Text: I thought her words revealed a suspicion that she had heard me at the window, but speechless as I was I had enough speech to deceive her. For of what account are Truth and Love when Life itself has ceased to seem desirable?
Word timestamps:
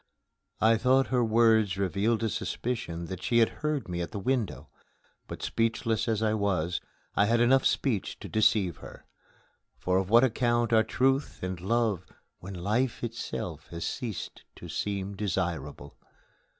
I 0.59 0.77
thought 0.77 1.09
her 1.09 1.23
words 1.23 1.77
revealed 1.77 2.23
a 2.23 2.29
suspicion 2.29 3.05
that 3.05 3.21
she 3.21 3.37
had 3.37 3.49
heard 3.61 3.87
me 3.87 4.01
at 4.01 4.09
the 4.09 4.17
window, 4.17 4.67
but 5.27 5.43
speechless 5.43 6.07
as 6.07 6.23
I 6.23 6.33
was 6.33 6.81
I 7.15 7.25
had 7.27 7.39
enough 7.39 7.67
speech 7.67 8.17
to 8.21 8.27
deceive 8.27 8.77
her. 8.77 9.05
For 9.77 9.99
of 9.99 10.09
what 10.09 10.23
account 10.23 10.73
are 10.73 10.81
Truth 10.81 11.43
and 11.43 11.61
Love 11.61 12.07
when 12.39 12.55
Life 12.55 13.03
itself 13.03 13.67
has 13.67 13.85
ceased 13.85 14.43
to 14.55 14.67
seem 14.67 15.15
desirable? 15.15 15.99